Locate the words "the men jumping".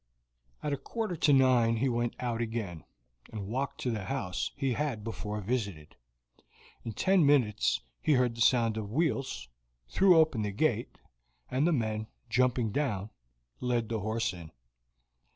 11.67-12.71